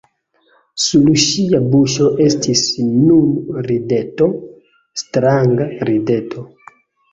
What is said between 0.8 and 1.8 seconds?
Sur ŝia